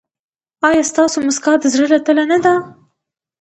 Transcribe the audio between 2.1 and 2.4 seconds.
نه